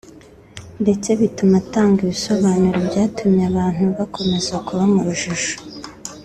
ndetse 0.81 1.09
bituma 1.19 1.53
batanga 1.61 1.97
ibisobanuro 2.01 2.79
byatumye 2.89 3.43
abantu 3.51 3.83
bakomeza 3.97 4.53
kuba 4.67 4.83
mu 4.93 4.99
rujijo 5.05 5.55